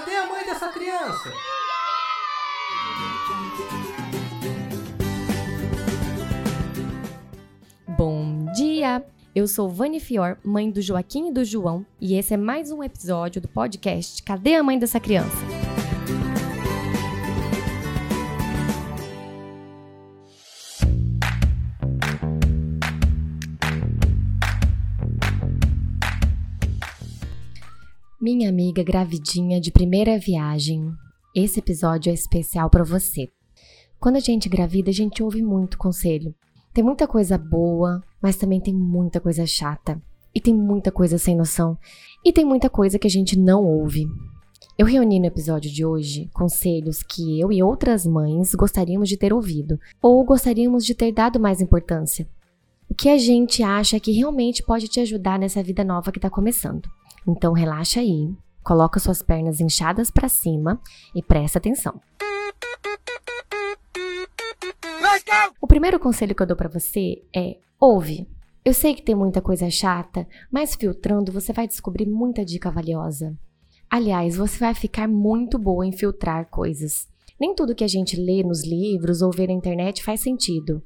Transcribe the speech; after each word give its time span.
Cadê 0.00 0.16
a 0.16 0.26
mãe 0.26 0.46
dessa 0.46 0.68
criança? 0.68 1.30
Bom 7.86 8.46
dia! 8.54 9.04
Eu 9.34 9.46
sou 9.46 9.68
Vani 9.68 10.00
Fior, 10.00 10.38
mãe 10.42 10.70
do 10.70 10.80
Joaquim 10.80 11.28
e 11.28 11.32
do 11.32 11.44
João, 11.44 11.84
e 12.00 12.14
esse 12.14 12.32
é 12.32 12.38
mais 12.38 12.72
um 12.72 12.82
episódio 12.82 13.42
do 13.42 13.48
podcast 13.48 14.22
Cadê 14.22 14.54
a 14.54 14.62
mãe 14.62 14.78
dessa 14.78 14.98
criança? 14.98 15.49
Minha 28.22 28.50
amiga 28.50 28.82
gravidinha 28.82 29.58
de 29.58 29.72
primeira 29.72 30.18
viagem, 30.18 30.92
esse 31.34 31.58
episódio 31.58 32.10
é 32.10 32.12
especial 32.12 32.68
para 32.68 32.84
você. 32.84 33.30
Quando 33.98 34.16
a 34.16 34.20
gente 34.20 34.46
gravida, 34.46 34.90
a 34.90 34.92
gente 34.92 35.22
ouve 35.22 35.42
muito 35.42 35.78
conselho. 35.78 36.34
Tem 36.74 36.84
muita 36.84 37.08
coisa 37.08 37.38
boa, 37.38 38.04
mas 38.20 38.36
também 38.36 38.60
tem 38.60 38.74
muita 38.74 39.22
coisa 39.22 39.46
chata. 39.46 39.98
E 40.34 40.40
tem 40.40 40.54
muita 40.54 40.92
coisa 40.92 41.16
sem 41.16 41.34
noção. 41.34 41.78
E 42.22 42.30
tem 42.30 42.44
muita 42.44 42.68
coisa 42.68 42.98
que 42.98 43.06
a 43.06 43.10
gente 43.10 43.38
não 43.38 43.64
ouve. 43.64 44.06
Eu 44.76 44.84
reuni 44.84 45.18
no 45.18 45.24
episódio 45.24 45.70
de 45.70 45.82
hoje 45.82 46.28
conselhos 46.34 47.02
que 47.02 47.40
eu 47.40 47.50
e 47.50 47.62
outras 47.62 48.04
mães 48.04 48.54
gostaríamos 48.54 49.08
de 49.08 49.16
ter 49.16 49.32
ouvido, 49.32 49.80
ou 50.02 50.22
gostaríamos 50.26 50.84
de 50.84 50.94
ter 50.94 51.10
dado 51.10 51.40
mais 51.40 51.62
importância. 51.62 52.28
O 52.86 52.94
que 52.94 53.08
a 53.08 53.16
gente 53.16 53.62
acha 53.62 53.98
que 53.98 54.12
realmente 54.12 54.62
pode 54.62 54.88
te 54.88 55.00
ajudar 55.00 55.38
nessa 55.38 55.62
vida 55.62 55.82
nova 55.82 56.12
que 56.12 56.18
está 56.18 56.28
começando. 56.28 56.86
Então 57.26 57.52
relaxa 57.52 58.00
aí, 58.00 58.34
coloca 58.62 59.00
suas 59.00 59.22
pernas 59.22 59.60
inchadas 59.60 60.10
para 60.10 60.28
cima 60.28 60.80
e 61.14 61.22
presta 61.22 61.58
atenção. 61.58 62.00
O 65.60 65.66
primeiro 65.66 65.98
conselho 65.98 66.34
que 66.34 66.42
eu 66.42 66.46
dou 66.46 66.56
para 66.56 66.68
você 66.68 67.22
é 67.34 67.58
ouve. 67.78 68.28
Eu 68.64 68.74
sei 68.74 68.94
que 68.94 69.02
tem 69.02 69.14
muita 69.14 69.40
coisa 69.40 69.70
chata, 69.70 70.26
mas 70.50 70.74
filtrando 70.74 71.32
você 71.32 71.52
vai 71.52 71.66
descobrir 71.66 72.06
muita 72.06 72.44
dica 72.44 72.70
valiosa. 72.70 73.36
Aliás, 73.90 74.36
você 74.36 74.58
vai 74.58 74.74
ficar 74.74 75.08
muito 75.08 75.58
boa 75.58 75.86
em 75.86 75.92
filtrar 75.92 76.48
coisas. 76.48 77.08
Nem 77.40 77.54
tudo 77.54 77.74
que 77.74 77.82
a 77.82 77.88
gente 77.88 78.20
lê 78.20 78.42
nos 78.42 78.64
livros 78.64 79.22
ou 79.22 79.32
vê 79.32 79.46
na 79.46 79.52
internet 79.52 80.04
faz 80.04 80.20
sentido. 80.20 80.82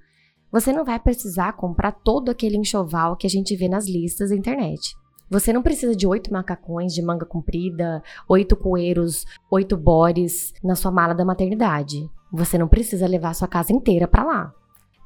Você 0.50 0.72
não 0.72 0.84
vai 0.84 1.00
precisar 1.00 1.54
comprar 1.54 1.92
todo 1.92 2.30
aquele 2.30 2.56
enxoval 2.56 3.16
que 3.16 3.26
a 3.26 3.30
gente 3.30 3.56
vê 3.56 3.68
nas 3.68 3.88
listas 3.88 4.30
da 4.30 4.36
internet. 4.36 4.94
Você 5.30 5.52
não 5.52 5.62
precisa 5.62 5.96
de 5.96 6.06
oito 6.06 6.32
macacões 6.32 6.92
de 6.92 7.02
manga 7.02 7.24
comprida, 7.24 8.02
oito 8.28 8.56
coeiros, 8.56 9.24
oito 9.50 9.76
bores 9.76 10.52
na 10.62 10.74
sua 10.74 10.90
mala 10.90 11.14
da 11.14 11.24
maternidade. 11.24 12.08
Você 12.32 12.58
não 12.58 12.68
precisa 12.68 13.06
levar 13.06 13.34
sua 13.34 13.48
casa 13.48 13.72
inteira 13.72 14.06
para 14.06 14.24
lá. 14.24 14.54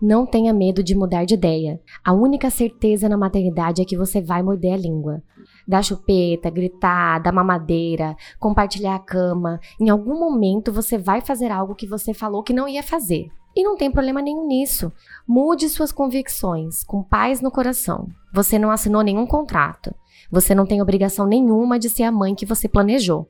Não 0.00 0.24
tenha 0.24 0.52
medo 0.52 0.82
de 0.82 0.94
mudar 0.94 1.24
de 1.24 1.34
ideia. 1.34 1.80
A 2.04 2.12
única 2.12 2.50
certeza 2.50 3.08
na 3.08 3.16
maternidade 3.16 3.82
é 3.82 3.84
que 3.84 3.96
você 3.96 4.20
vai 4.20 4.42
morder 4.42 4.74
a 4.74 4.76
língua. 4.76 5.22
Dar 5.66 5.82
chupeta, 5.82 6.48
gritar, 6.50 7.18
dar 7.18 7.32
mamadeira, 7.32 8.16
compartilhar 8.38 8.94
a 8.94 9.00
cama. 9.00 9.60
Em 9.80 9.88
algum 9.88 10.18
momento 10.18 10.72
você 10.72 10.96
vai 10.96 11.20
fazer 11.20 11.50
algo 11.50 11.74
que 11.74 11.86
você 11.86 12.14
falou 12.14 12.44
que 12.44 12.52
não 12.52 12.68
ia 12.68 12.82
fazer. 12.82 13.28
E 13.56 13.64
não 13.64 13.76
tem 13.76 13.90
problema 13.90 14.22
nenhum 14.22 14.46
nisso. 14.46 14.92
Mude 15.26 15.68
suas 15.68 15.90
convicções, 15.90 16.84
com 16.84 17.02
paz 17.02 17.40
no 17.40 17.50
coração. 17.50 18.08
Você 18.32 18.58
não 18.58 18.70
assinou 18.70 19.02
nenhum 19.02 19.26
contrato. 19.26 19.94
Você 20.30 20.54
não 20.54 20.66
tem 20.66 20.82
obrigação 20.82 21.26
nenhuma 21.26 21.78
de 21.78 21.88
ser 21.88 22.02
a 22.02 22.12
mãe 22.12 22.34
que 22.34 22.46
você 22.46 22.68
planejou. 22.68 23.28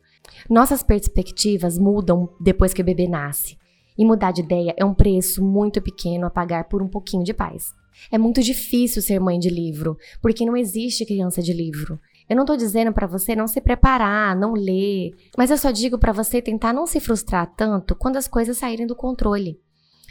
Nossas 0.48 0.82
perspectivas 0.82 1.78
mudam 1.78 2.28
depois 2.40 2.74
que 2.74 2.82
o 2.82 2.84
bebê 2.84 3.06
nasce. 3.06 3.56
E 3.96 4.04
mudar 4.04 4.32
de 4.32 4.42
ideia 4.42 4.74
é 4.76 4.84
um 4.84 4.94
preço 4.94 5.44
muito 5.44 5.80
pequeno 5.80 6.26
a 6.26 6.30
pagar 6.30 6.64
por 6.64 6.82
um 6.82 6.88
pouquinho 6.88 7.24
de 7.24 7.34
paz. 7.34 7.72
É 8.12 8.18
muito 8.18 8.40
difícil 8.40 9.02
ser 9.02 9.18
mãe 9.18 9.38
de 9.38 9.48
livro, 9.48 9.96
porque 10.22 10.46
não 10.46 10.56
existe 10.56 11.04
criança 11.04 11.42
de 11.42 11.52
livro. 11.52 11.98
Eu 12.28 12.36
não 12.36 12.44
tô 12.44 12.56
dizendo 12.56 12.92
para 12.92 13.06
você 13.06 13.34
não 13.34 13.48
se 13.48 13.60
preparar, 13.60 14.36
não 14.36 14.52
ler, 14.52 15.12
mas 15.36 15.50
eu 15.50 15.56
só 15.56 15.70
digo 15.70 15.98
para 15.98 16.12
você 16.12 16.42
tentar 16.42 16.72
não 16.72 16.86
se 16.86 17.00
frustrar 17.00 17.52
tanto 17.56 17.96
quando 17.96 18.16
as 18.16 18.28
coisas 18.28 18.58
saírem 18.58 18.86
do 18.86 18.94
controle. 18.94 19.58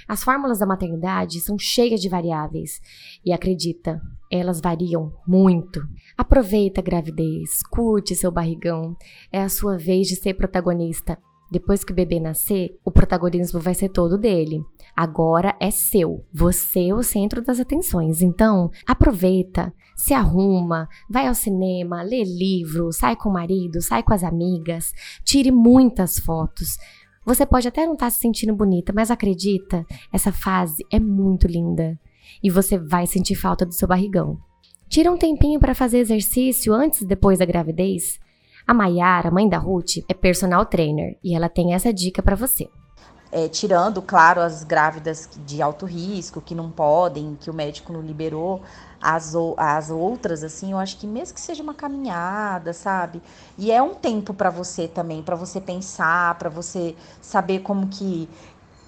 As 0.08 0.24
fórmulas 0.24 0.60
da 0.60 0.66
maternidade 0.66 1.40
são 1.40 1.58
cheias 1.60 2.02
de 2.02 2.10
variáveis 2.10 2.80
e 3.26 3.34
acredita, 3.34 4.02
elas 4.32 4.62
variam 4.62 5.14
muito. 5.28 5.82
Aproveita 6.18 6.82
a 6.82 6.84
gravidez, 6.84 7.62
curte 7.70 8.16
seu 8.16 8.32
barrigão, 8.32 8.96
é 9.32 9.42
a 9.42 9.50
sua 9.50 9.78
vez 9.78 10.08
de 10.08 10.16
ser 10.16 10.36
protagonista 10.36 11.18
depois 11.50 11.84
que 11.84 11.94
o 11.94 11.96
bebê 11.96 12.20
nascer, 12.20 12.78
o 12.84 12.92
protagonismo 12.92 13.60
vai 13.60 13.74
ser 13.74 13.90
todo 13.90 14.18
dele. 14.18 14.62
Agora 14.96 15.56
é 15.60 15.72
seu. 15.72 16.26
Você 16.34 16.90
é 16.90 16.94
o 16.94 17.02
centro 17.02 17.42
das 17.42 17.60
atenções. 17.60 18.22
Então, 18.22 18.70
aproveita, 18.86 19.74
se 19.96 20.14
arruma, 20.14 20.90
vai 21.10 21.28
ao 21.28 21.34
cinema, 21.34 22.02
lê 22.02 22.24
livro, 22.24 22.92
sai 22.92 23.16
com 23.16 23.30
o 23.30 23.34
marido, 23.34 23.82
sai 23.82 24.04
com 24.04 24.14
as 24.14 24.24
amigas, 24.24 24.92
tire 25.24 25.52
muitas 25.52 26.20
fotos. 26.20 26.78
Você 27.28 27.46
pode 27.46 27.68
até 27.68 27.86
não 27.86 27.92
estar 27.92 28.06
tá 28.06 28.10
se 28.10 28.22
sentindo 28.22 28.56
bonita, 28.56 28.94
mas 28.96 29.12
acredita, 29.12 29.86
essa 30.14 30.32
fase 30.32 30.86
é 30.90 30.98
muito 30.98 31.46
linda. 31.46 32.00
E 32.42 32.50
você 32.50 32.78
vai 32.78 33.06
sentir 33.06 33.36
falta 33.36 33.66
do 33.66 33.74
seu 33.74 33.86
barrigão. 33.86 34.40
Tira 34.88 35.12
um 35.12 35.18
tempinho 35.18 35.60
para 35.60 35.76
fazer 35.76 35.98
exercício 35.98 36.74
antes 36.74 37.02
e 37.02 37.06
depois 37.06 37.40
da 37.40 37.46
gravidez. 37.46 38.18
A 38.66 38.74
Mayara, 38.74 39.30
mãe 39.30 39.50
da 39.50 39.58
Ruth, 39.58 39.98
é 40.08 40.14
personal 40.14 40.66
trainer 40.66 41.18
e 41.22 41.36
ela 41.36 41.50
tem 41.50 41.74
essa 41.74 41.92
dica 41.92 42.24
para 42.24 42.34
você. 42.34 42.70
É, 43.32 43.48
tirando, 43.50 44.02
claro, 44.02 44.42
as 44.42 44.64
grávidas 44.64 45.30
de 45.46 45.62
alto 45.62 45.86
risco, 45.86 46.42
que 46.42 46.56
não 46.56 46.72
podem, 46.72 47.38
que 47.40 47.50
o 47.50 47.54
médico 47.54 47.92
não 47.92 48.02
liberou, 48.02 48.62
as, 49.02 49.34
as 49.58 49.90
outras, 49.90 50.44
assim, 50.44 50.72
eu 50.72 50.78
acho 50.78 50.98
que 50.98 51.06
mesmo 51.06 51.36
que 51.36 51.42
seja 51.42 51.62
uma 51.62 51.74
caminhada, 51.74 52.74
sabe? 52.74 53.22
E 53.58 53.72
é 53.72 53.82
um 53.82 53.94
tempo 53.94 54.34
para 54.34 54.50
você 54.50 54.88
também, 54.88 55.22
para 55.22 55.36
você 55.36 55.62
pensar, 55.62 56.36
para 56.36 56.50
você 56.50 56.96
saber 57.22 57.60
como 57.60 57.88
que, 57.88 58.30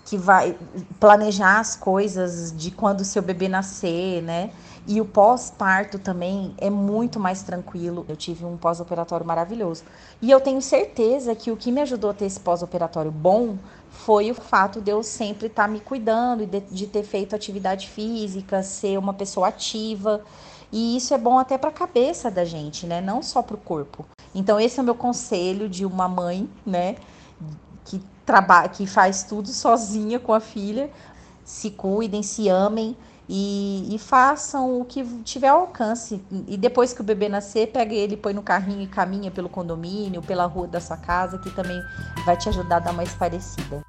que 0.09 0.18
vai 0.18 0.58
planejar 1.00 1.59
as 1.59 1.75
coisas 1.75 2.52
de 2.58 2.72
quando 2.72 3.06
seu 3.06 3.22
bebê 3.22 3.47
nascer, 3.47 4.24
né? 4.24 4.50
E 4.88 5.00
o 5.00 5.06
pós-parto 5.06 6.00
também 6.00 6.56
é 6.58 6.68
muito 6.68 7.20
mais 7.20 7.44
tranquilo. 7.44 8.08
Eu 8.09 8.16
tive 8.16 8.44
um 8.44 8.58
pós-operatório 8.58 9.24
maravilhoso. 9.24 9.84
E 10.20 10.31
eu 10.31 10.42
tenho 10.42 10.64
certeza 10.64 11.36
que 11.36 11.52
o 11.52 11.56
que 11.56 11.72
me 11.72 11.80
ajudou 11.81 12.09
a 12.09 12.14
ter 12.16 12.25
esse 12.25 12.40
pós-operatório 12.40 13.12
bom 13.12 13.56
foi 13.92 14.31
o 14.31 14.34
fato 14.34 14.81
de 14.81 14.90
eu 14.90 15.03
sempre 15.03 15.46
estar 15.46 15.66
tá 15.66 15.68
me 15.68 15.80
cuidando 15.80 16.41
e 16.41 16.47
de, 16.47 16.59
de 16.62 16.88
ter 16.88 17.03
feito 17.03 17.36
atividade 17.36 17.88
física, 17.88 18.64
ser 18.64 18.97
uma 18.97 19.14
pessoa 19.14 19.50
ativa. 19.50 20.24
E 20.72 20.97
isso 20.97 21.14
é 21.14 21.20
bom 21.20 21.38
até 21.38 21.56
para 21.56 21.70
a 21.70 21.74
cabeça 21.74 22.31
da 22.31 22.44
gente, 22.44 22.88
né? 22.88 23.00
Não 23.00 23.22
só 23.22 23.44
para 23.44 23.56
o 23.56 23.59
corpo. 23.59 24.08
Então 24.34 24.59
esse 24.59 24.80
é 24.80 24.81
o 24.81 24.86
meu 24.86 24.96
conselho 24.96 25.70
de 25.70 25.86
uma 25.86 26.08
mãe, 26.08 26.50
né? 26.66 26.96
Que 27.86 28.02
trabalha, 28.29 28.69
que 28.69 28.85
faz 28.85 29.23
tudo 29.23 29.47
sozinha 29.47 30.19
com 30.19 30.31
a 30.31 30.40
filha. 30.40 30.91
Se 31.44 31.72
cuidem, 31.72 32.22
se 32.22 32.47
amem 32.47 32.95
e, 33.28 33.95
e, 33.95 33.97
façam 33.97 34.79
o 34.79 34.85
que 34.85 35.03
tiver 35.23 35.47
alcance. 35.47 36.23
E 36.47 36.56
depois 36.56 36.94
que 36.94 37.01
o 37.01 37.03
bebê 37.03 37.28
nascer, 37.28 37.72
pega 37.72 37.91
ele, 37.91 38.16
põe 38.16 38.31
no 38.31 38.44
carrinho 38.44 38.84
e 38.84 38.88
caminha 38.88 39.31
pelo 39.31 39.50
condomínio, 39.50 40.22
pela 40.22 40.45
rua 40.45 40.67
da 40.67 40.79
sua 40.79 40.95
casa, 40.95 41.40
que 41.40 41.50
também 41.50 41.81
vai 42.23 42.38
te 42.38 42.47
ajudar 42.50 42.75
a 42.75 42.79
dar 42.79 42.91
uma 42.91 43.03
esparecida. 43.03 43.81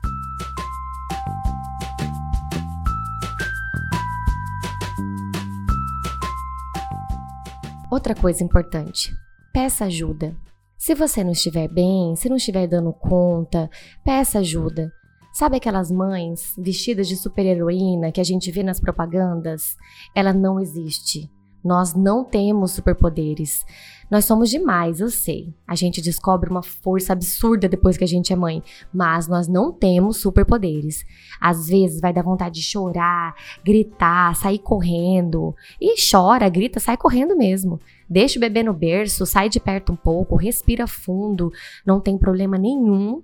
Outra 7.91 8.15
coisa 8.15 8.43
importante: 8.43 9.15
peça 9.53 9.85
ajuda. 9.85 10.35
Se 10.81 10.95
você 10.95 11.23
não 11.23 11.33
estiver 11.33 11.69
bem, 11.69 12.17
se 12.17 12.27
não 12.31 12.39
estiver 12.39 12.67
dando 12.67 12.91
conta, 12.91 13.69
peça 14.03 14.39
ajuda. 14.39 14.91
Sabe 15.31 15.59
aquelas 15.59 15.91
mães 15.91 16.55
vestidas 16.57 17.07
de 17.07 17.17
super-heroína 17.17 18.11
que 18.11 18.19
a 18.19 18.25
gente 18.25 18.51
vê 18.51 18.63
nas 18.63 18.81
propagandas? 18.81 19.77
Ela 20.17 20.33
não 20.33 20.59
existe. 20.59 21.31
Nós 21.63 21.95
não 21.95 22.25
temos 22.25 22.73
superpoderes. 22.73 23.65
Nós 24.11 24.25
somos 24.25 24.51
demais, 24.51 24.99
eu 24.99 25.09
sei. 25.09 25.55
A 25.65 25.77
gente 25.77 26.03
descobre 26.03 26.51
uma 26.51 26.65
força 26.65 27.13
absurda 27.13 27.69
depois 27.69 27.97
que 27.97 28.03
a 28.03 28.09
gente 28.09 28.33
é 28.33 28.37
mãe, 28.37 28.61
mas 28.93 29.29
nós 29.29 29.47
não 29.47 29.71
temos 29.71 30.17
superpoderes. 30.17 31.05
Às 31.41 31.69
vezes 31.69 32.01
vai 32.01 32.13
dar 32.13 32.25
vontade 32.25 32.57
de 32.57 32.63
chorar, 32.63 33.35
gritar, 33.65 34.35
sair 34.35 34.59
correndo. 34.59 35.55
E 35.81 35.95
chora, 36.11 36.49
grita, 36.49 36.81
sai 36.81 36.97
correndo 36.97 37.37
mesmo. 37.37 37.79
Deixa 38.09 38.37
o 38.37 38.41
bebê 38.41 38.65
no 38.65 38.75
berço, 38.75 39.25
sai 39.25 39.49
de 39.49 39.61
perto 39.61 39.93
um 39.93 39.97
pouco, 39.97 40.35
respira 40.35 40.89
fundo, 40.89 41.53
não 41.87 42.01
tem 42.01 42.19
problema 42.19 42.59
nenhum 42.59 43.23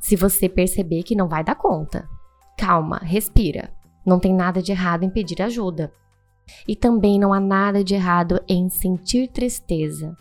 se 0.00 0.16
você 0.16 0.48
perceber 0.48 1.02
que 1.02 1.14
não 1.14 1.28
vai 1.28 1.44
dar 1.44 1.54
conta. 1.54 2.08
Calma, 2.56 2.98
respira. 3.02 3.70
Não 4.06 4.18
tem 4.18 4.34
nada 4.34 4.62
de 4.62 4.72
errado 4.72 5.02
em 5.02 5.10
pedir 5.10 5.42
ajuda. 5.42 5.92
E 6.66 6.76
também 6.76 7.18
não 7.18 7.32
há 7.32 7.40
nada 7.40 7.82
de 7.82 7.94
errado 7.94 8.40
em 8.48 8.68
sentir 8.68 9.28
tristeza. 9.28 10.16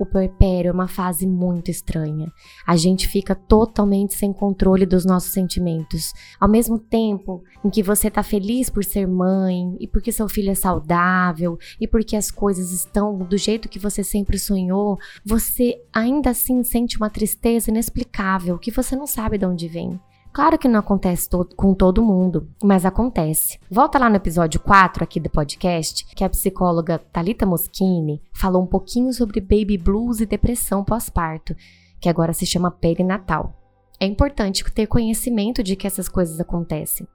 O 0.00 0.06
puerpério 0.06 0.70
é 0.70 0.72
uma 0.72 0.88
fase 0.88 1.26
muito 1.26 1.70
estranha. 1.70 2.32
A 2.66 2.74
gente 2.74 3.06
fica 3.06 3.34
totalmente 3.34 4.14
sem 4.14 4.32
controle 4.32 4.86
dos 4.86 5.04
nossos 5.04 5.30
sentimentos. 5.30 6.14
Ao 6.40 6.48
mesmo 6.48 6.78
tempo 6.78 7.44
em 7.62 7.68
que 7.68 7.82
você 7.82 8.10
tá 8.10 8.22
feliz 8.22 8.70
por 8.70 8.82
ser 8.82 9.06
mãe, 9.06 9.76
e 9.78 9.86
porque 9.86 10.10
seu 10.10 10.26
filho 10.26 10.50
é 10.50 10.54
saudável, 10.54 11.58
e 11.78 11.86
porque 11.86 12.16
as 12.16 12.30
coisas 12.30 12.72
estão 12.72 13.18
do 13.18 13.36
jeito 13.36 13.68
que 13.68 13.78
você 13.78 14.02
sempre 14.02 14.38
sonhou, 14.38 14.96
você 15.22 15.78
ainda 15.92 16.30
assim 16.30 16.62
sente 16.62 16.96
uma 16.96 17.10
tristeza 17.10 17.70
inexplicável 17.70 18.58
que 18.58 18.70
você 18.70 18.96
não 18.96 19.06
sabe 19.06 19.36
de 19.36 19.44
onde 19.44 19.68
vem. 19.68 20.00
Claro 20.32 20.56
que 20.56 20.68
não 20.68 20.78
acontece 20.78 21.28
to 21.28 21.44
com 21.56 21.74
todo 21.74 22.04
mundo, 22.04 22.48
mas 22.62 22.86
acontece. 22.86 23.58
Volta 23.68 23.98
lá 23.98 24.08
no 24.08 24.14
episódio 24.14 24.60
4 24.60 25.02
aqui 25.02 25.18
do 25.18 25.28
podcast, 25.28 26.06
que 26.14 26.22
a 26.22 26.30
psicóloga 26.30 27.00
Talita 27.12 27.44
Moschini 27.44 28.22
falou 28.32 28.62
um 28.62 28.66
pouquinho 28.66 29.12
sobre 29.12 29.40
baby 29.40 29.76
blues 29.76 30.20
e 30.20 30.26
depressão 30.26 30.84
pós-parto, 30.84 31.56
que 32.00 32.08
agora 32.08 32.32
se 32.32 32.46
chama 32.46 32.70
perinatal. 32.70 33.56
É 33.98 34.06
importante 34.06 34.64
ter 34.72 34.86
conhecimento 34.86 35.64
de 35.64 35.74
que 35.74 35.86
essas 35.86 36.08
coisas 36.08 36.38
acontecem. 36.38 37.08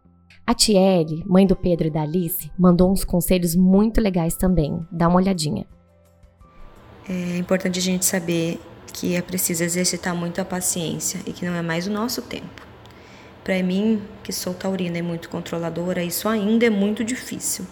A 0.46 0.54
Thierry, 0.54 1.24
mãe 1.26 1.48
do 1.48 1.56
Pedro 1.56 1.88
e 1.88 1.90
da 1.90 2.02
Alice, 2.02 2.52
mandou 2.60 2.92
uns 2.92 3.06
conselhos 3.06 3.56
muito 3.56 4.02
legais 4.02 4.36
também. 4.36 4.86
Dá 4.92 5.08
uma 5.08 5.18
olhadinha. 5.18 5.66
É 7.08 7.38
importante 7.38 7.80
a 7.80 7.82
gente 7.82 8.06
saber 8.06 8.60
que 8.94 9.16
é 9.16 9.22
preciso 9.22 9.64
exercitar 9.64 10.14
muito 10.14 10.40
a 10.40 10.46
paciência 10.46 11.20
e 11.26 11.32
que 11.32 11.46
não 11.46 11.54
é 11.56 11.62
mais 11.62 11.88
o 11.88 11.92
nosso 11.92 12.22
tempo. 12.22 12.75
Para 13.46 13.62
mim, 13.62 14.02
que 14.24 14.34
sou 14.34 14.56
taurina 14.56 14.98
e 14.98 15.04
muito 15.04 15.30
controladora, 15.30 16.02
isso 16.04 16.28
ainda 16.28 16.66
é 16.66 16.70
muito 16.72 17.04
difícil. 17.04 17.68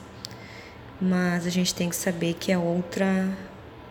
Mas 1.02 1.48
a 1.48 1.50
gente 1.50 1.74
tem 1.74 1.90
que 1.90 1.96
saber 1.96 2.36
que 2.36 2.52
é 2.52 2.58
outra 2.60 3.28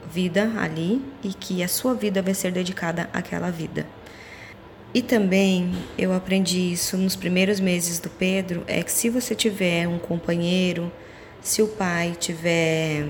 vida 0.08 0.52
ali 0.58 1.02
e 1.24 1.34
que 1.34 1.60
a 1.60 1.66
sua 1.66 1.92
vida 1.92 2.22
vai 2.22 2.34
ser 2.34 2.52
dedicada 2.52 3.10
àquela 3.12 3.50
vida. 3.50 3.84
E 4.94 5.02
também 5.02 5.74
eu 5.98 6.14
aprendi 6.14 6.72
isso 6.72 6.96
nos 6.96 7.16
primeiros 7.16 7.58
meses 7.58 7.98
do 7.98 8.08
Pedro, 8.08 8.62
é 8.68 8.80
que 8.84 8.92
se 8.92 9.08
você 9.08 9.34
tiver 9.34 9.88
um 9.88 9.98
companheiro, 9.98 10.92
se 11.40 11.62
o 11.62 11.66
pai 11.66 12.14
tiver 12.16 13.08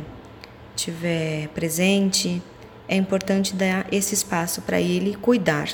tiver 0.75 1.49
presente, 1.49 2.43
é 2.89 2.97
importante 2.97 3.55
dar 3.55 3.87
esse 3.93 4.15
espaço 4.15 4.63
para 4.63 4.81
ele 4.81 5.15
cuidar. 5.15 5.69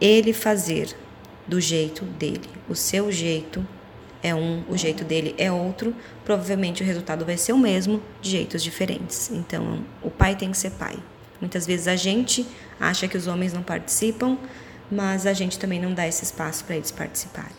Ele 0.00 0.32
fazer, 0.32 0.96
do 1.48 1.60
jeito 1.60 2.04
dele. 2.04 2.48
O 2.68 2.74
seu 2.74 3.10
jeito 3.10 3.66
é 4.22 4.34
um, 4.34 4.64
o 4.68 4.76
jeito 4.76 5.04
dele 5.04 5.34
é 5.38 5.50
outro, 5.50 5.94
provavelmente 6.24 6.82
o 6.82 6.86
resultado 6.86 7.24
vai 7.24 7.36
ser 7.36 7.52
o 7.52 7.58
mesmo, 7.58 8.02
de 8.20 8.30
jeitos 8.30 8.62
diferentes. 8.62 9.30
Então, 9.30 9.84
o 10.02 10.10
pai 10.10 10.36
tem 10.36 10.50
que 10.50 10.58
ser 10.58 10.70
pai. 10.72 10.96
Muitas 11.40 11.66
vezes 11.66 11.88
a 11.88 11.96
gente 11.96 12.46
acha 12.78 13.08
que 13.08 13.16
os 13.16 13.26
homens 13.26 13.52
não 13.52 13.62
participam, 13.62 14.36
mas 14.90 15.26
a 15.26 15.32
gente 15.32 15.58
também 15.58 15.80
não 15.80 15.94
dá 15.94 16.06
esse 16.06 16.24
espaço 16.24 16.64
para 16.64 16.76
eles 16.76 16.90
participarem. 16.90 17.56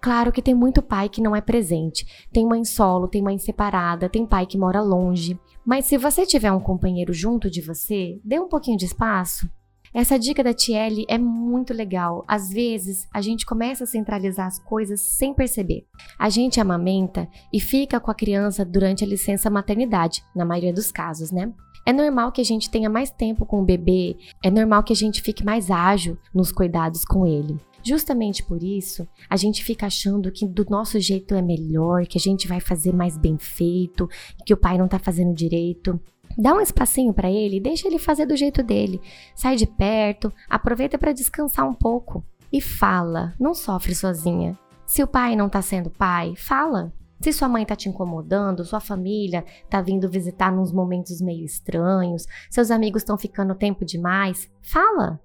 Claro 0.00 0.30
que 0.30 0.42
tem 0.42 0.54
muito 0.54 0.82
pai 0.82 1.08
que 1.08 1.22
não 1.22 1.34
é 1.34 1.40
presente. 1.40 2.06
Tem 2.32 2.46
mãe 2.46 2.64
solo, 2.64 3.08
tem 3.08 3.22
mãe 3.22 3.38
separada, 3.38 4.08
tem 4.08 4.26
pai 4.26 4.46
que 4.46 4.58
mora 4.58 4.80
longe. 4.80 5.38
Mas 5.64 5.86
se 5.86 5.96
você 5.96 6.24
tiver 6.24 6.52
um 6.52 6.60
companheiro 6.60 7.12
junto 7.12 7.50
de 7.50 7.60
você, 7.60 8.20
dê 8.22 8.38
um 8.38 8.48
pouquinho 8.48 8.76
de 8.76 8.84
espaço. 8.84 9.48
Essa 9.96 10.18
dica 10.18 10.44
da 10.44 10.52
Tiele 10.52 11.06
é 11.08 11.16
muito 11.16 11.72
legal. 11.72 12.22
Às 12.28 12.50
vezes, 12.50 13.08
a 13.14 13.22
gente 13.22 13.46
começa 13.46 13.84
a 13.84 13.86
centralizar 13.86 14.46
as 14.46 14.58
coisas 14.58 15.00
sem 15.00 15.32
perceber. 15.32 15.86
A 16.18 16.28
gente 16.28 16.60
amamenta 16.60 17.26
e 17.50 17.58
fica 17.58 17.98
com 17.98 18.10
a 18.10 18.14
criança 18.14 18.62
durante 18.62 19.02
a 19.02 19.06
licença 19.06 19.48
maternidade, 19.48 20.22
na 20.34 20.44
maioria 20.44 20.74
dos 20.74 20.92
casos, 20.92 21.32
né? 21.32 21.50
É 21.86 21.94
normal 21.94 22.30
que 22.30 22.42
a 22.42 22.44
gente 22.44 22.68
tenha 22.68 22.90
mais 22.90 23.10
tempo 23.10 23.46
com 23.46 23.62
o 23.62 23.64
bebê, 23.64 24.18
é 24.44 24.50
normal 24.50 24.82
que 24.82 24.92
a 24.92 24.96
gente 24.96 25.22
fique 25.22 25.42
mais 25.42 25.70
ágil 25.70 26.18
nos 26.34 26.52
cuidados 26.52 27.02
com 27.02 27.26
ele. 27.26 27.58
Justamente 27.86 28.42
por 28.42 28.64
isso, 28.64 29.06
a 29.30 29.36
gente 29.36 29.62
fica 29.62 29.86
achando 29.86 30.32
que 30.32 30.44
do 30.44 30.66
nosso 30.68 30.98
jeito 30.98 31.36
é 31.36 31.40
melhor, 31.40 32.04
que 32.04 32.18
a 32.18 32.20
gente 32.20 32.48
vai 32.48 32.58
fazer 32.58 32.92
mais 32.92 33.16
bem 33.16 33.38
feito, 33.38 34.08
que 34.44 34.52
o 34.52 34.56
pai 34.56 34.76
não 34.76 34.88
tá 34.88 34.98
fazendo 34.98 35.32
direito. 35.32 35.98
Dá 36.36 36.52
um 36.54 36.60
espacinho 36.60 37.12
para 37.12 37.30
ele, 37.30 37.60
deixa 37.60 37.88
ele 37.88 37.98
fazer 37.98 38.26
do 38.26 38.36
jeito 38.36 38.62
dele. 38.62 39.00
Sai 39.34 39.56
de 39.56 39.66
perto, 39.66 40.32
aproveita 40.48 40.98
para 40.98 41.12
descansar 41.12 41.66
um 41.66 41.74
pouco 41.74 42.24
e 42.52 42.60
fala, 42.60 43.34
não 43.38 43.54
sofre 43.54 43.94
sozinha. 43.94 44.58
Se 44.86 45.02
o 45.02 45.06
pai 45.06 45.34
não 45.34 45.48
tá 45.48 45.60
sendo 45.60 45.90
pai, 45.90 46.34
fala. 46.36 46.92
Se 47.20 47.32
sua 47.32 47.48
mãe 47.48 47.64
tá 47.64 47.74
te 47.74 47.88
incomodando, 47.88 48.64
sua 48.64 48.78
família 48.78 49.44
tá 49.70 49.80
vindo 49.80 50.08
visitar 50.08 50.52
nos 50.52 50.70
momentos 50.70 51.20
meio 51.20 51.44
estranhos, 51.44 52.26
seus 52.50 52.70
amigos 52.70 53.02
estão 53.02 53.16
ficando 53.16 53.54
tempo 53.54 53.84
demais, 53.84 54.50
fala. 54.62 55.18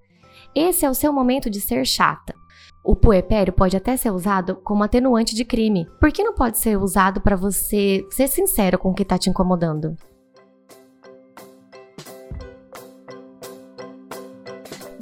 Esse 0.54 0.84
é 0.84 0.90
o 0.90 0.94
seu 0.94 1.12
momento 1.12 1.50
de 1.50 1.60
ser 1.60 1.86
chata. 1.86 2.34
O 2.84 2.96
puerpério 2.96 3.52
pode 3.52 3.76
até 3.76 3.96
ser 3.96 4.10
usado 4.10 4.56
como 4.56 4.82
atenuante 4.82 5.34
de 5.34 5.44
crime. 5.44 5.86
Por 6.00 6.10
que 6.10 6.24
não 6.24 6.34
pode 6.34 6.58
ser 6.58 6.76
usado 6.76 7.20
para 7.20 7.36
você 7.36 8.04
ser 8.10 8.26
sincero 8.26 8.78
com 8.78 8.90
o 8.90 8.94
que 8.94 9.04
tá 9.04 9.16
te 9.16 9.30
incomodando? 9.30 9.96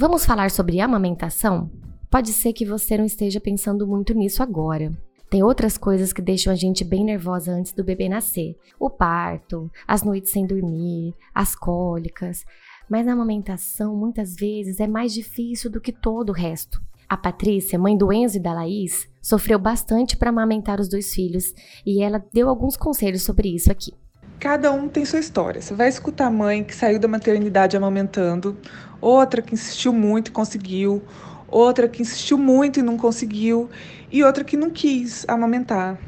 Vamos 0.00 0.25
falar 0.25 0.50
sobre 0.50 0.81
amamentação? 0.81 1.70
Pode 2.11 2.32
ser 2.32 2.55
que 2.55 2.64
você 2.64 2.97
não 2.97 3.05
esteja 3.05 3.38
pensando 3.38 3.87
muito 3.87 4.14
nisso 4.14 4.43
agora. 4.43 4.91
Tem 5.29 5.43
outras 5.43 5.76
coisas 5.76 6.11
que 6.11 6.23
deixam 6.23 6.50
a 6.50 6.56
gente 6.56 6.82
bem 6.82 7.05
nervosa 7.05 7.52
antes 7.52 7.75
do 7.75 7.85
bebê 7.85 8.08
nascer: 8.08 8.56
o 8.79 8.88
parto, 8.88 9.70
as 9.87 10.02
noites 10.02 10.32
sem 10.32 10.47
dormir, 10.47 11.14
as 11.35 11.55
cólicas. 11.55 12.47
Mas 12.88 13.05
na 13.05 13.12
amamentação, 13.12 13.94
muitas 13.94 14.35
vezes, 14.37 14.81
é 14.81 14.87
mais 14.87 15.12
difícil 15.12 15.70
do 15.70 15.82
que 15.82 15.93
todo 15.93 16.31
o 16.31 16.35
resto. 16.35 16.81
A 17.06 17.14
Patrícia, 17.14 17.79
mãe 17.79 17.94
do 17.94 18.11
Enzo 18.11 18.38
e 18.38 18.41
da 18.41 18.55
Laís, 18.55 19.06
sofreu 19.20 19.58
bastante 19.58 20.17
para 20.17 20.31
amamentar 20.31 20.81
os 20.81 20.88
dois 20.88 21.12
filhos 21.12 21.52
e 21.85 22.02
ela 22.02 22.25
deu 22.32 22.49
alguns 22.49 22.75
conselhos 22.75 23.23
sobre 23.23 23.55
isso 23.55 23.70
aqui. 23.70 23.93
Cada 24.41 24.73
um 24.73 24.88
tem 24.88 25.05
sua 25.05 25.19
história. 25.19 25.61
Você 25.61 25.75
vai 25.75 25.91
escutar 25.91 26.29
a 26.29 26.31
mãe 26.31 26.64
que 26.64 26.75
saiu 26.75 26.99
da 26.99 27.06
maternidade 27.06 27.76
amamentando, 27.76 28.56
outra 29.00 29.43
que 29.43 29.55
insistiu 29.55 29.93
muito 29.93 30.29
e 30.29 30.32
conseguiu, 30.32 31.02
outra 31.49 31.88
que 31.88 32.02
insistiu 32.02 32.38
muito 32.38 32.81
e 32.81 32.82
não 32.82 32.97
conseguiu, 32.97 33.69
e 34.11 34.23
outra 34.23 34.44
que 34.44 34.56
não 34.56 34.70
quis 34.70 35.25
amamentar. 35.29 35.99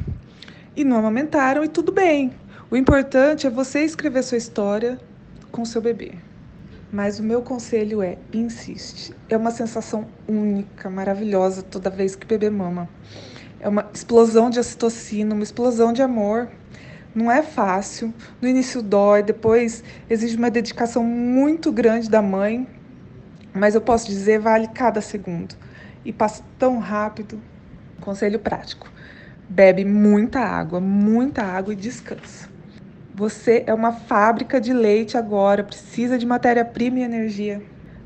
E 0.77 0.85
não 0.85 0.97
amamentaram 0.97 1.65
e 1.65 1.69
tudo 1.69 1.93
bem. 1.93 2.33
O 2.71 2.77
importante 2.77 3.47
é 3.47 3.50
você 3.50 3.85
escrever 3.85 4.23
sua 4.23 4.39
história 4.39 4.99
com 5.50 5.65
seu 5.65 5.81
bebê. 5.81 6.12
Mas 6.91 7.19
o 7.19 7.23
meu 7.23 7.43
conselho 7.43 8.03
é: 8.03 8.19
insiste. 8.32 9.15
É 9.29 9.37
uma 9.37 9.51
sensação 9.51 10.06
única, 10.29 10.89
maravilhosa 10.89 11.63
toda 11.63 11.91
vez 11.91 12.17
que 12.17 12.25
o 12.25 12.29
bebê 12.29 12.51
mama. 12.51 12.89
É 13.61 13.69
uma 13.69 13.89
explosão 13.93 14.51
de 14.51 14.58
ocitocina, 14.58 15.34
uma 15.34 15.44
explosão 15.44 15.93
de 15.93 16.03
amor 16.03 16.49
não 17.15 17.31
é 17.31 17.43
fácil. 17.43 18.13
No 18.41 18.49
início 18.49 18.82
dói, 18.82 19.22
depois 19.22 19.84
exige 20.08 20.37
uma 20.37 20.51
dedicação 20.51 21.05
muito 21.05 21.70
grande 21.70 22.08
da 22.08 22.22
mãe, 22.22 22.67
mas 23.55 23.75
eu 23.75 23.81
posso 23.81 24.06
dizer 24.06 24.39
vale 24.39 24.69
cada 24.69 25.01
segundo 25.01 25.55
e 26.05 26.13
passa 26.13 26.43
tão 26.59 26.79
rápido. 26.79 27.41
Conselho 28.01 28.39
prático: 28.39 28.91
bebe 29.49 29.85
muita 29.85 30.41
água, 30.41 30.81
muita 30.81 31.43
água 31.43 31.73
e 31.73 31.77
descansa. 31.77 32.49
Você 33.15 33.63
é 33.67 33.75
uma 33.75 33.93
fábrica 33.93 34.61
de 34.61 34.73
leite 34.73 35.19
agora, 35.19 35.63
precisa 35.63 36.17
de 36.17 36.27
matéria-prima 36.27 37.01
e 37.01 37.03
energia. 37.03 37.63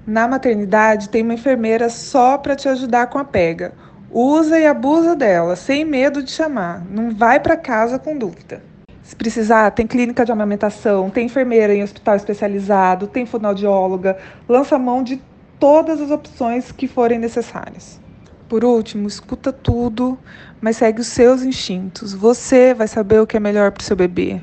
Na 0.07 0.26
maternidade 0.26 1.09
tem 1.09 1.23
uma 1.23 1.35
enfermeira 1.35 1.88
só 1.88 2.37
para 2.38 2.57
te 2.57 2.69
ajudar 2.69 3.07
com 3.07 3.19
a 3.19 3.25
pega. 3.25 3.73
Usa 4.11 4.59
e 4.59 4.67
abusa 4.67 5.15
dela, 5.15 5.57
sem 5.57 5.85
medo 5.85 6.23
de 6.23 6.31
chamar. 6.31 6.85
Não 6.91 7.11
vai 7.11 7.38
para 7.38 7.57
casa 7.57 7.99
com 7.99 8.17
dúvida. 8.17 8.62
Se 9.03 9.15
precisar, 9.15 9.71
tem 9.71 9.87
clínica 9.87 10.25
de 10.25 10.33
amamentação, 10.33 11.11
tem 11.11 11.26
enfermeira 11.26 11.73
em 11.73 11.83
hospital 11.83 12.17
especializado, 12.17 13.07
tem 13.07 13.25
fonoaudióloga, 13.25 14.17
lança 14.49 14.76
mão 14.76 15.03
de 15.03 15.23
todas 15.58 16.00
as 16.00 16.10
opções 16.10 16.72
que 16.72 16.86
forem 16.86 17.18
necessárias. 17.18 18.00
Por 18.48 18.64
último, 18.64 19.08
escuta 19.08 19.52
tudo, 19.52 20.18
mas 20.60 20.76
segue 20.76 21.00
os 21.00 21.08
seus 21.08 21.42
instintos. 21.42 22.14
Você 22.14 22.72
vai 22.72 22.86
saber 22.86 23.20
o 23.20 23.26
que 23.26 23.36
é 23.36 23.40
melhor 23.40 23.72
para 23.72 23.80
o 23.80 23.84
seu 23.84 23.96
bebê 23.96 24.40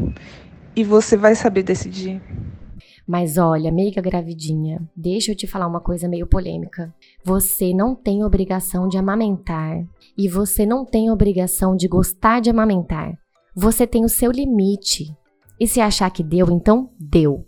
e 0.75 0.83
você 0.83 1.15
vai 1.15 1.35
saber 1.35 1.63
decidir. 1.63 2.21
Mas 3.07 3.37
olha, 3.37 3.69
amiga 3.69 4.01
gravidinha, 4.01 4.81
deixa 4.95 5.31
eu 5.31 5.35
te 5.35 5.45
falar 5.45 5.67
uma 5.67 5.81
coisa 5.81 6.07
meio 6.07 6.25
polêmica. 6.25 6.93
Você 7.23 7.73
não 7.73 7.95
tem 7.95 8.23
obrigação 8.23 8.87
de 8.87 8.97
amamentar 8.97 9.77
e 10.17 10.29
você 10.29 10.65
não 10.65 10.85
tem 10.85 11.11
obrigação 11.11 11.75
de 11.75 11.87
gostar 11.87 12.39
de 12.39 12.49
amamentar. 12.49 13.13
Você 13.55 13.85
tem 13.85 14.05
o 14.05 14.09
seu 14.09 14.31
limite. 14.31 15.13
E 15.59 15.67
se 15.67 15.79
achar 15.79 16.09
que 16.11 16.23
deu, 16.23 16.49
então 16.49 16.89
deu. 16.99 17.45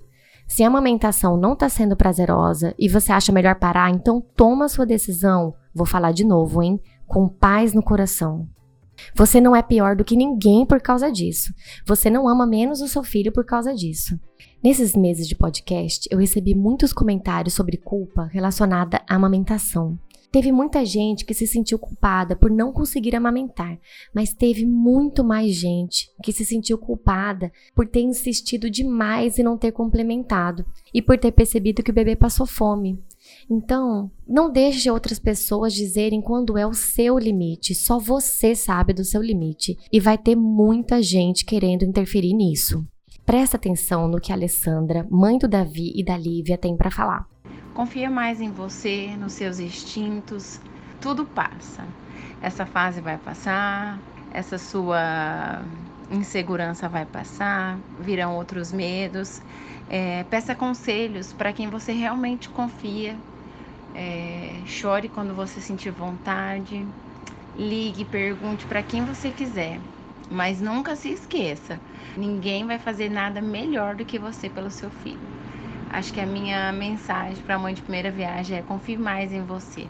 Se 0.48 0.64
a 0.64 0.68
amamentação 0.68 1.38
não 1.38 1.54
está 1.54 1.68
sendo 1.68 1.96
prazerosa 1.96 2.74
e 2.78 2.88
você 2.88 3.12
acha 3.12 3.32
melhor 3.32 3.56
parar, 3.56 3.90
então 3.90 4.22
toma 4.36 4.66
a 4.66 4.70
sua 4.70 4.86
decisão. 4.86 5.54
Vou 5.74 5.86
falar 5.86 6.12
de 6.12 6.24
novo, 6.24 6.62
hein? 6.62 6.80
Com 7.08 7.28
paz 7.28 7.74
no 7.74 7.84
coração. 7.84 8.48
Você 9.14 9.42
não 9.42 9.56
é 9.56 9.62
pior 9.62 9.96
do 9.96 10.06
que 10.06 10.16
ninguém 10.16 10.66
por 10.66 10.82
causa 10.82 11.12
disso. 11.12 11.54
Você 11.86 12.10
não 12.10 12.28
ama 12.28 12.46
menos 12.46 12.82
o 12.82 12.88
seu 12.88 13.04
filho 13.04 13.32
por 13.32 13.46
causa 13.46 13.74
disso. 13.74 14.20
Nesses 14.64 14.96
meses 14.96 15.28
de 15.28 15.36
podcast, 15.36 16.08
eu 16.12 16.18
recebi 16.18 16.56
muitos 16.56 16.94
comentários 16.94 17.54
sobre 17.54 17.78
culpa 17.78 18.30
relacionada 18.32 19.02
à 19.10 19.16
amamentação. 19.16 20.00
Teve 20.36 20.52
muita 20.52 20.84
gente 20.84 21.24
que 21.24 21.34
se 21.34 21.48
sentiu 21.48 21.80
culpada 21.80 22.36
por 22.36 22.52
não 22.52 22.74
conseguir 22.74 23.16
amamentar, 23.16 23.80
mas 24.14 24.34
teve 24.34 24.66
muito 24.66 25.24
mais 25.24 25.56
gente 25.56 26.12
que 26.22 26.34
se 26.34 26.44
sentiu 26.44 26.78
culpada 26.78 27.54
por 27.74 27.88
ter 27.88 28.02
insistido 28.02 28.70
demais 28.70 29.38
e 29.38 29.44
não 29.44 29.58
ter 29.58 29.72
complementado 29.72 30.66
e 30.94 31.02
por 31.02 31.18
ter 31.18 31.32
percebido 31.32 31.82
que 31.82 31.90
o 31.90 31.94
bebê 31.94 32.18
passou 32.18 32.46
fome. 32.46 33.00
Então, 33.50 34.12
não 34.28 34.52
deixe 34.52 34.92
outras 34.92 35.20
pessoas 35.20 35.74
dizerem 35.74 36.22
quando 36.22 36.58
é 36.58 36.68
o 36.68 36.74
seu 36.74 37.18
limite, 37.18 37.74
só 37.74 37.98
você 37.98 38.54
sabe 38.54 38.92
do 38.92 39.06
seu 39.06 39.22
limite 39.22 39.78
e 39.90 40.02
vai 40.02 40.18
ter 40.18 40.36
muita 40.36 41.02
gente 41.02 41.46
querendo 41.46 41.86
interferir 41.86 42.34
nisso. 42.34 42.86
Presta 43.26 43.56
atenção 43.56 44.10
no 44.10 44.20
que 44.20 44.34
a 44.34 44.36
Alessandra, 44.36 45.08
mãe 45.10 45.38
do 45.38 45.48
Davi 45.48 45.94
e 45.96 46.04
da 46.04 46.18
Lívia, 46.18 46.58
tem 46.58 46.76
para 46.76 46.92
falar. 46.92 47.35
Confia 47.76 48.10
mais 48.10 48.42
em 48.42 48.52
você, 48.52 49.16
nos 49.18 49.34
seus 49.34 49.60
instintos. 49.60 50.60
Tudo 51.00 51.26
passa. 51.28 51.94
Essa 52.42 52.66
fase 52.66 53.02
vai 53.02 53.18
passar, 53.20 54.02
essa 54.32 54.58
sua 54.58 55.64
insegurança 56.10 56.88
vai 56.90 57.06
passar, 57.06 57.80
virão 58.00 58.36
outros 58.38 58.72
medos. 58.72 59.42
É, 59.88 60.24
peça 60.24 60.56
conselhos 60.56 61.34
para 61.34 61.54
quem 61.54 61.70
você 61.70 61.92
realmente 61.94 62.50
confia. 62.50 63.22
É, 63.94 64.64
chore 64.66 65.10
quando 65.10 65.36
você 65.36 65.62
sentir 65.62 65.92
vontade. 65.92 66.88
Ligue, 67.56 68.06
pergunte 68.06 68.68
para 68.68 68.84
quem 68.84 69.06
você 69.06 69.32
quiser. 69.34 69.82
Mas 70.30 70.62
nunca 70.62 70.96
se 70.96 71.10
esqueça: 71.10 71.82
ninguém 72.16 72.66
vai 72.68 72.80
fazer 72.80 73.10
nada 73.10 73.42
melhor 73.42 73.96
do 73.98 74.06
que 74.06 74.20
você 74.20 74.50
pelo 74.50 74.72
seu 74.72 74.92
filho. 74.92 75.34
Acho 75.96 76.14
que 76.14 76.20
a 76.20 76.26
minha 76.26 76.74
mensagem 76.74 77.42
para 77.42 77.56
a 77.56 77.58
mãe 77.58 77.74
de 77.74 77.82
primeira 77.82 78.12
viagem 78.12 78.58
é 78.58 78.62
confie 78.62 78.98
mais 78.98 79.32
em 79.32 79.42
você. 79.46 79.88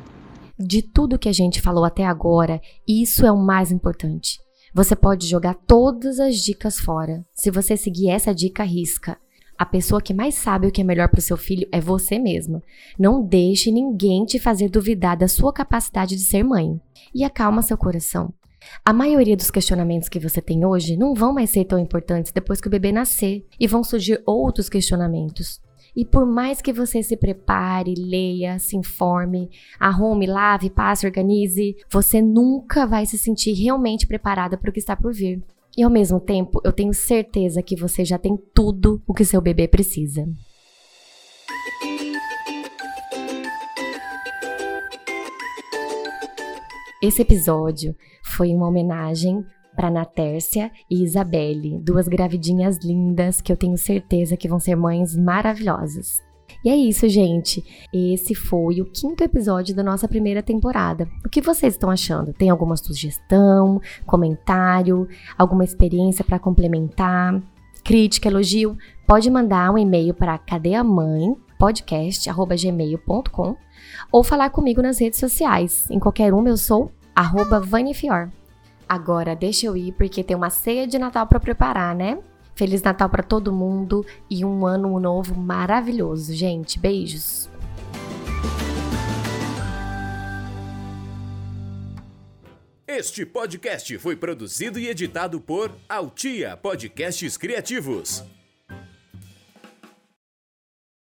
De 0.55 0.83
tudo 0.83 1.17
que 1.17 1.27
a 1.27 1.33
gente 1.33 1.59
falou 1.59 1.83
até 1.83 2.05
agora, 2.05 2.61
isso 2.87 3.25
é 3.25 3.31
o 3.31 3.43
mais 3.43 3.71
importante. 3.71 4.39
Você 4.71 4.95
pode 4.95 5.25
jogar 5.25 5.55
todas 5.55 6.19
as 6.19 6.35
dicas 6.35 6.79
fora. 6.79 7.25
Se 7.33 7.49
você 7.49 7.75
seguir 7.75 8.11
essa 8.11 8.35
dica, 8.35 8.61
risca. 8.61 9.17
A 9.57 9.65
pessoa 9.65 9.99
que 9.99 10.13
mais 10.13 10.35
sabe 10.35 10.67
o 10.67 10.71
que 10.71 10.81
é 10.81 10.83
melhor 10.83 11.09
para 11.09 11.17
o 11.17 11.23
seu 11.23 11.37
filho 11.37 11.67
é 11.71 11.81
você 11.81 12.19
mesma. 12.19 12.61
Não 12.99 13.25
deixe 13.25 13.71
ninguém 13.71 14.25
te 14.25 14.37
fazer 14.37 14.69
duvidar 14.69 15.17
da 15.17 15.27
sua 15.27 15.51
capacidade 15.51 16.15
de 16.15 16.21
ser 16.21 16.43
mãe. 16.43 16.79
E 17.15 17.23
acalma 17.23 17.63
seu 17.63 17.79
coração. 17.79 18.31
A 18.85 18.93
maioria 18.93 19.35
dos 19.35 19.49
questionamentos 19.49 20.07
que 20.07 20.19
você 20.19 20.39
tem 20.39 20.65
hoje 20.65 20.95
não 20.95 21.15
vão 21.15 21.33
mais 21.33 21.49
ser 21.49 21.65
tão 21.65 21.79
importantes 21.79 22.31
depois 22.31 22.61
que 22.61 22.67
o 22.67 22.71
bebê 22.71 22.91
nascer 22.91 23.43
e 23.59 23.65
vão 23.65 23.83
surgir 23.83 24.21
outros 24.23 24.69
questionamentos. 24.69 25.64
E 25.95 26.03
por 26.03 26.25
mais 26.25 26.61
que 26.61 26.73
você 26.73 27.01
se 27.01 27.15
prepare, 27.15 27.93
leia, 27.97 28.59
se 28.59 28.75
informe, 28.75 29.49
arrume, 29.79 30.27
lave, 30.27 30.69
passe, 30.69 31.05
organize, 31.05 31.75
você 31.89 32.21
nunca 32.21 32.85
vai 32.85 33.05
se 33.05 33.17
sentir 33.17 33.53
realmente 33.53 34.05
preparada 34.05 34.57
para 34.57 34.69
o 34.69 34.73
que 34.73 34.79
está 34.79 34.95
por 34.95 35.13
vir. 35.13 35.41
E 35.77 35.83
ao 35.83 35.89
mesmo 35.89 36.19
tempo, 36.19 36.59
eu 36.63 36.73
tenho 36.73 36.93
certeza 36.93 37.63
que 37.63 37.75
você 37.75 38.03
já 38.03 38.17
tem 38.17 38.37
tudo 38.53 39.01
o 39.07 39.13
que 39.13 39.23
seu 39.23 39.39
bebê 39.41 39.67
precisa. 39.67 40.27
Esse 47.01 47.21
episódio 47.21 47.95
foi 48.23 48.49
uma 48.49 48.67
homenagem 48.67 49.45
para 49.75 49.91
Natércia 49.91 50.71
e 50.89 51.03
Isabelle, 51.03 51.79
duas 51.79 52.07
gravidinhas 52.07 52.77
lindas 52.83 53.41
que 53.41 53.51
eu 53.51 53.57
tenho 53.57 53.77
certeza 53.77 54.37
que 54.37 54.47
vão 54.47 54.59
ser 54.59 54.75
mães 54.75 55.15
maravilhosas. 55.15 56.23
E 56.63 56.69
é 56.69 56.75
isso, 56.75 57.07
gente. 57.07 57.63
Esse 57.93 58.33
foi 58.33 58.81
o 58.81 58.85
quinto 58.85 59.23
episódio 59.23 59.75
da 59.75 59.83
nossa 59.83 60.07
primeira 60.07 60.41
temporada. 60.41 61.07
O 61.23 61.29
que 61.29 61.41
vocês 61.41 61.73
estão 61.73 61.91
achando? 61.91 62.33
Tem 62.33 62.49
alguma 62.49 62.75
sugestão, 62.75 63.79
comentário, 64.05 65.07
alguma 65.37 65.63
experiência 65.63 66.25
para 66.25 66.39
complementar? 66.39 67.39
Crítica, 67.83 68.29
elogio? 68.29 68.75
Pode 69.05 69.29
mandar 69.29 69.71
um 69.71 69.77
e-mail 69.77 70.13
para 70.15 70.39
cadeamãe 70.39 71.35
podcast@gmail.com 71.59 73.55
ou 74.11 74.23
falar 74.23 74.49
comigo 74.49 74.81
nas 74.81 74.99
redes 74.99 75.19
sociais. 75.19 75.87
Em 75.91 75.99
qualquer 75.99 76.33
uma 76.33 76.49
eu 76.49 76.57
sou 76.57 76.91
Vanifior. 77.63 78.31
Agora 78.87 79.35
deixa 79.35 79.65
eu 79.65 79.75
ir 79.75 79.91
porque 79.93 80.23
tem 80.23 80.35
uma 80.35 80.49
ceia 80.49 80.87
de 80.87 80.99
Natal 80.99 81.25
para 81.27 81.39
preparar, 81.39 81.95
né? 81.95 82.19
Feliz 82.55 82.81
Natal 82.81 83.09
para 83.09 83.23
todo 83.23 83.51
mundo 83.51 84.05
e 84.29 84.45
um 84.45 84.65
ano 84.65 84.97
novo 84.99 85.35
maravilhoso, 85.35 86.33
gente. 86.33 86.79
Beijos. 86.79 87.49
Este 92.87 93.25
podcast 93.25 93.97
foi 93.97 94.15
produzido 94.15 94.79
e 94.79 94.87
editado 94.87 95.41
por 95.41 95.69
Altia 95.89 96.55
Podcasts 96.55 97.35
Criativos. 97.35 98.23